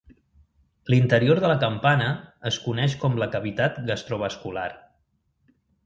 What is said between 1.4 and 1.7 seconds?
de la